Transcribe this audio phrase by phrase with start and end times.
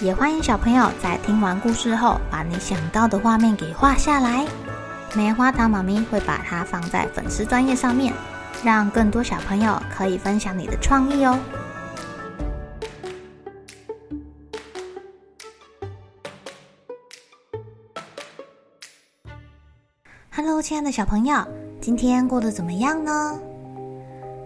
[0.00, 4.46] 也欢迎小朋友在听完故事后，把你想到的画面给画下来。
[5.14, 8.12] 棉花糖妈咪会把它放在粉丝专页上面，
[8.62, 11.38] 让更多小朋友可以分享你的创意哦。
[20.30, 21.42] Hello，亲爱的小朋友，
[21.80, 23.40] 今天过得怎么样呢？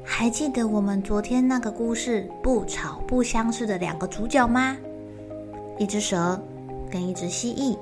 [0.04, 4.76] 还记得我们昨天那个故事“不吵不相识”的两个主角吗？
[5.80, 6.38] 一只蛇
[6.90, 7.74] 跟一只蜥蜴，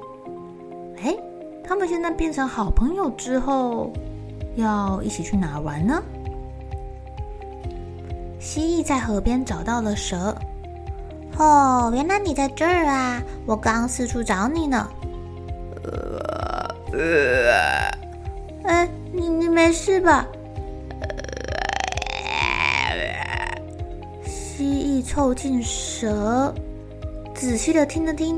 [1.03, 1.17] 哎，
[1.65, 3.93] 他们现在变成好朋友之后，
[4.55, 6.01] 要一起去哪玩呢？
[8.39, 10.33] 蜥蜴在河边找到了蛇。
[11.39, 13.21] 哦，原来你在这儿啊！
[13.45, 14.89] 我刚四处找你呢。
[15.83, 17.91] 呃呃，
[18.63, 20.25] 哎，你你没事吧？
[24.25, 26.55] 蜥蜴凑近蛇。
[27.39, 28.37] 仔细的听了听，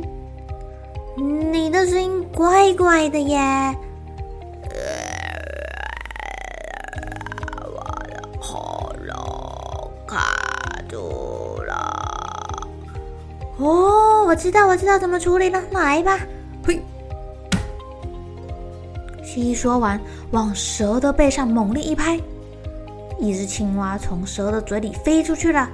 [1.16, 3.74] 你的声音怪怪的耶！
[7.64, 10.36] 我的喉咙卡
[10.86, 11.74] 住了。
[13.56, 16.20] 哦，我知道，我知道怎么处理了，来吧！
[16.66, 16.82] 嘿，
[19.24, 19.98] 蜥蜴说完，
[20.32, 22.20] 往蛇的背上猛力一拍，
[23.18, 25.66] 一只青蛙从蛇的嘴里飞出去了，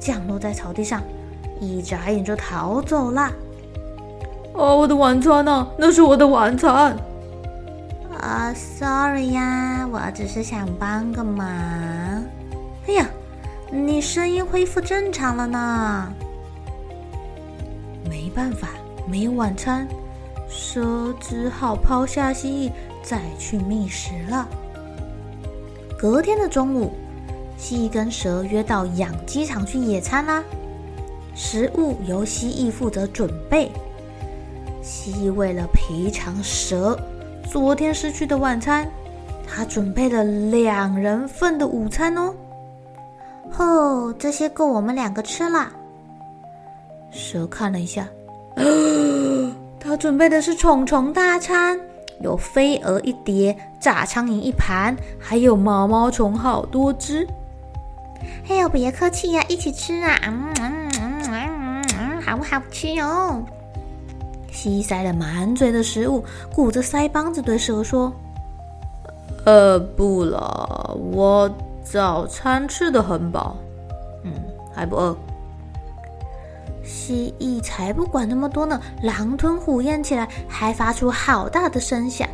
[0.00, 1.02] 降落在草地上。
[1.62, 3.30] 一眨眼就逃走了。
[4.54, 5.66] 哦，我的晚餐呢？
[5.78, 6.96] 那是我的晚餐。
[8.20, 11.46] 啊，uh，sorry 呀，我只是想帮个忙。
[12.88, 13.06] 哎呀，
[13.70, 16.12] 你声音恢复正常了呢。
[18.10, 18.68] 没办法，
[19.08, 19.86] 没有晚餐，
[20.48, 22.72] 蛇只好抛下蜥蜴，
[23.02, 24.46] 再去觅食了。
[25.96, 26.92] 隔天的中午，
[27.56, 30.42] 蜥蜴跟蛇约到养鸡场去野餐啦。
[31.34, 33.70] 食物由蜥蜴负责准备。
[34.82, 36.98] 蜥蜴为了赔偿蛇
[37.50, 38.90] 昨天失去的晚餐，
[39.46, 42.34] 他准备了两人份的午餐哦。
[43.58, 45.70] 哦，这些够我们两个吃了。
[47.10, 48.08] 蛇看了一下，
[49.78, 51.78] 他准备的是虫虫大餐，
[52.20, 57.26] 有飞蛾一碟，炸苍蝇一盘，还有毛毛虫好多只。
[58.48, 60.18] 哎呦，别客气呀，一起吃啊！
[60.26, 60.81] 嗯嗯
[62.36, 63.42] 好好吃哦！
[64.50, 68.12] 蜥蜴塞了满嘴的食物，鼓着腮帮子对蛇说
[69.44, 71.50] ：“呃，不了，我
[71.82, 73.56] 早餐吃的很饱，
[74.24, 74.32] 嗯，
[74.74, 75.16] 还不饿。”
[76.84, 82.28] 蜥蜴才不管那么多呢，狼吞虎咽起来，还发出好大的声响。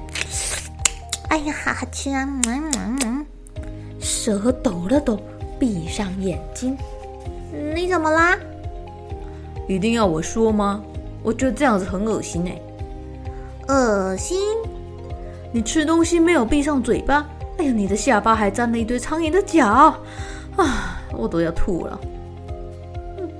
[1.28, 2.24] 哎呀，好好吃啊！
[2.46, 3.26] 嗯嗯嗯。
[4.00, 5.18] 蛇抖了抖，
[5.58, 6.76] 闭上眼睛。
[7.74, 8.36] 你怎么啦？
[9.68, 10.82] 一定要我说吗？
[11.22, 12.60] 我觉得这样子很恶心哎！
[13.68, 14.38] 恶心？
[15.52, 17.28] 你吃东西没有闭上嘴巴？
[17.58, 19.94] 哎呀，你的下巴还沾了一堆苍蝇的脚
[20.56, 21.00] 啊！
[21.12, 22.00] 我都要吐了。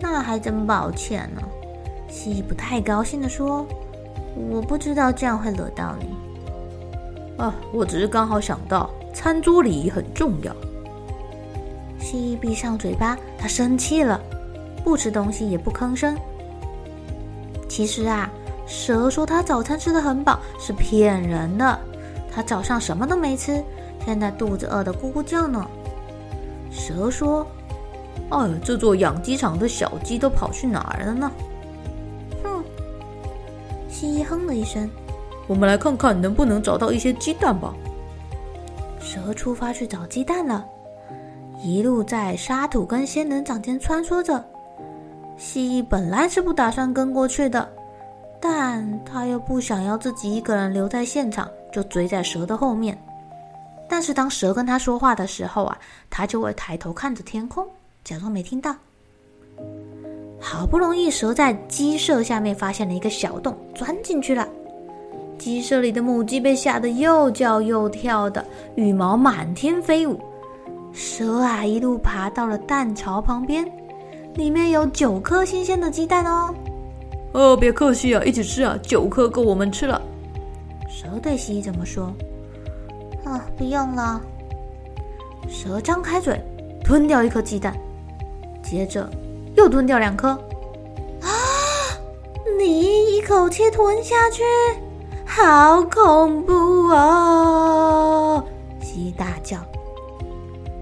[0.00, 1.42] 那还真抱歉呢。
[2.08, 3.66] 蜥蜴不太高兴的说
[4.50, 6.08] ：“我不知道这样会惹到你。”
[7.42, 10.54] 啊，我只是刚好想到餐桌礼仪很重要。
[12.00, 14.20] 蜥蜴闭上嘴巴，他生气了。
[14.88, 16.16] 不吃东西也不吭声。
[17.68, 18.30] 其实啊，
[18.66, 21.78] 蛇说他早餐吃的很饱是骗人的，
[22.32, 23.62] 他早上什么都没吃，
[24.06, 25.68] 现在肚子饿得咕咕叫呢。
[26.70, 27.46] 蛇说
[28.30, 31.30] ：“哎，这座养鸡场的小鸡都跑去哪儿了呢？”
[32.42, 32.64] 哼，
[33.90, 34.88] 蜥蜴哼了一声。
[35.46, 37.74] 我们来看看能不能找到一些鸡蛋吧。
[38.98, 40.64] 蛇出发去找鸡蛋了，
[41.62, 44.42] 一路在沙土跟仙人掌间穿梭着。
[45.38, 47.66] 蜥蜴本来是不打算跟过去的，
[48.40, 52.98] 但他又不想要自己一个人留在现场，就追在蛇的后面。
[53.88, 55.78] 但是当蛇跟他说话的时候啊，
[56.10, 57.64] 他就会抬头看着天空，
[58.04, 58.74] 假装没听到。
[60.40, 64.46] 好不容易，蛇在鸡舍下面发现了一个小洞，钻进去了。
[65.38, 68.44] 鸡舍里的母鸡被吓得又叫又跳的，
[68.74, 70.20] 羽毛满天飞舞。
[70.92, 73.64] 蛇啊，一路爬到了蛋巢旁边。
[74.38, 76.54] 里面有九颗新鲜的鸡蛋哦。
[77.32, 80.00] 哦，别客气啊，一起吃啊，九颗够我们吃了。
[80.88, 82.14] 蛇对蜥蜴怎么说。
[83.24, 84.20] 啊，不用了。
[85.48, 86.40] 蛇张开嘴，
[86.84, 87.76] 吞掉一颗鸡蛋，
[88.62, 89.10] 接着
[89.56, 90.28] 又吞掉两颗。
[90.28, 91.28] 啊！
[92.60, 94.44] 你一口气吞下去，
[95.26, 96.52] 好恐怖
[96.90, 98.44] 哦！
[98.80, 99.58] 蜥蜴大叫。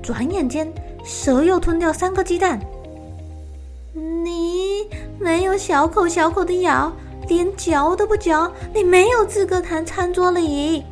[0.03, 0.71] 转眼间，
[1.03, 2.61] 蛇又吞掉三颗鸡蛋。
[3.99, 4.87] 你
[5.19, 6.93] 没有小口小口的咬，
[7.29, 10.85] 连嚼都不嚼，你没有资格谈餐桌礼。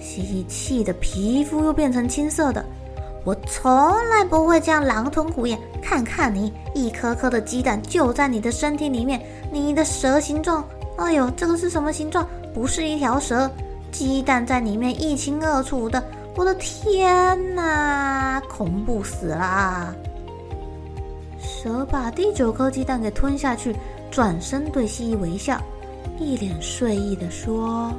[0.00, 2.64] 蜥蜴气得皮肤又变成青色的。
[3.24, 3.70] 我从
[4.08, 5.56] 来不会这样狼吞虎咽。
[5.80, 10.64] 看看你，一颗颗的鸡蛋就在你的身体里面，你的蛇形状，
[10.96, 12.26] 哎呦，这个是什么形状？
[12.52, 13.48] 不是一条蛇，
[13.92, 16.02] 鸡蛋在里面一清二楚的。
[16.34, 19.94] 我的天哪，恐怖死了！
[21.46, 23.74] 蛇把第九颗鸡蛋给吞下去，
[24.10, 25.56] 转身对蜥蜴微笑，
[26.18, 27.92] 一脸睡意地说：“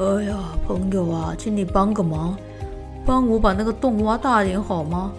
[0.00, 2.34] 哎呀，朋友啊，请你帮个忙，
[3.04, 5.12] 帮我把那个洞挖大点好吗？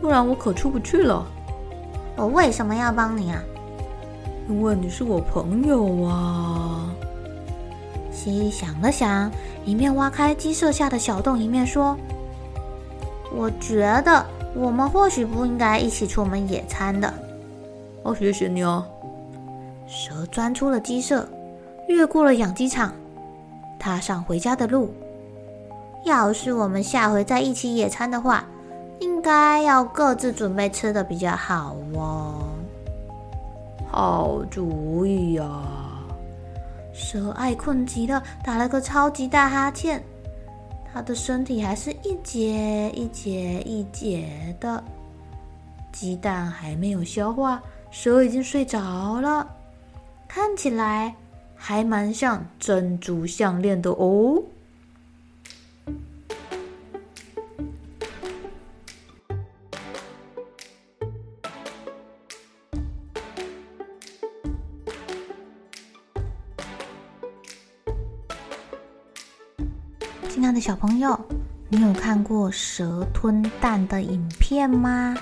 [0.00, 1.24] 不然我可出不去了。
[2.18, 3.40] ”“我为什么要帮你啊
[4.50, 6.90] ？”“因为你是我朋友啊。”
[8.10, 9.30] 蜥蜴想了想，
[9.64, 11.96] 一面挖开鸡舍下的小洞，一面说
[13.32, 17.12] ：“我觉得。”我们或许不应该一起出门野餐的。
[18.04, 18.84] 哦，谢谢你哦。
[19.86, 21.28] 蛇钻出了鸡舍，
[21.88, 22.92] 越过了养鸡场，
[23.78, 24.92] 踏上回家的路。
[26.04, 28.44] 要是我们下回再一起野餐的话，
[29.00, 32.34] 应该要各自准备吃的比较好哦。
[33.90, 35.46] 好主意呀！
[36.92, 40.02] 蛇爱困极了，打了个超级大哈欠。
[40.94, 44.80] 他的身体还是一节一节一节的，
[45.92, 47.60] 鸡蛋还没有消化，
[47.90, 49.44] 蛇已经睡着了，
[50.28, 51.12] 看起来
[51.56, 54.40] 还蛮像珍珠项链的哦。
[70.28, 71.18] 亲爱的小朋友，
[71.68, 75.16] 你有看过蛇吞蛋的影片吗？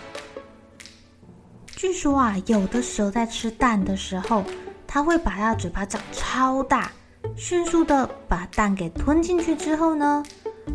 [1.67, 4.43] 据说啊，有的蛇在吃蛋的时候，
[4.87, 6.91] 它会把它的嘴巴长超大，
[7.37, 10.23] 迅速的把蛋给吞进去之后呢，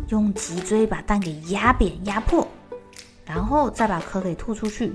[0.08, 2.46] 用脊椎把蛋给压扁压破，
[3.24, 4.92] 然后再把壳给吐出去。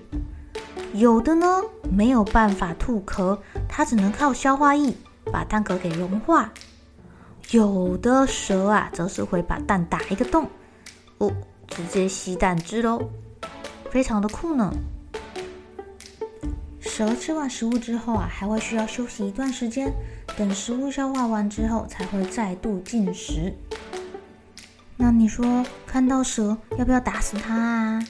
[0.93, 3.37] 有的呢，没有办法吐壳，
[3.67, 4.93] 它只能靠消化液
[5.31, 6.51] 把蛋壳给融化。
[7.51, 10.49] 有的蛇啊，则是会把蛋打一个洞，
[11.19, 11.31] 哦，
[11.67, 13.01] 直接吸蛋汁喽，
[13.91, 14.73] 非常的酷呢。
[16.79, 19.91] 蛇吃完食物之后啊，还会需要休息一段时间，
[20.37, 23.53] 等食物消化完之后，才会再度进食。
[24.95, 28.05] 那你说，看到蛇要不要打死它啊？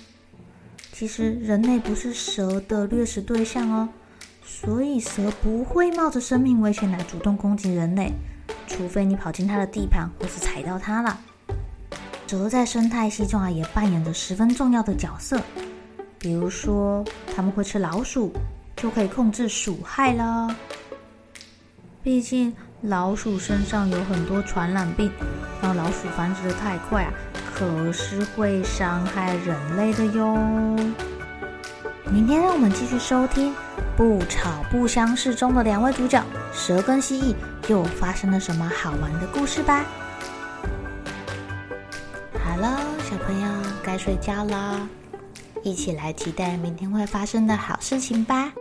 [0.92, 3.90] 其实人类不是蛇的掠食对象哦，
[4.46, 8.12] 所以蛇不会冒着生命危险来主动攻击人类。
[8.68, 11.20] 除非你跑进它的地盘，或是踩到它了。
[12.26, 15.40] 蛇在生态系中啊，也扮演着十分重要的角色。
[16.18, 18.34] 比如说，它们会吃老鼠，
[18.76, 20.56] 就可以控制鼠害了。
[22.02, 25.12] 毕竟老鼠身上有很多传染病，
[25.62, 27.14] 让老鼠繁殖得太快啊，
[27.54, 30.36] 可是会伤害人类的哟。
[32.12, 33.54] 明天让我们继续收听。
[33.96, 37.36] 不吵不相识中的两位主角蛇跟蜥蜴
[37.68, 39.86] 又发生了什么好玩的故事吧？
[42.44, 43.48] 好了，小朋友
[43.84, 44.88] 该睡觉了，
[45.64, 48.52] 一起来期待明天会发生的好事情吧。